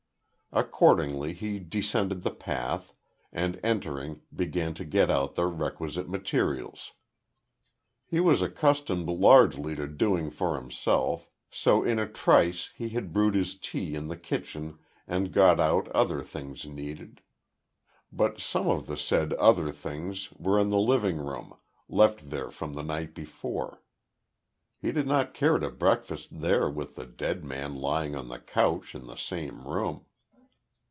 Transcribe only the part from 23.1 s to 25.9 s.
before. He did not care to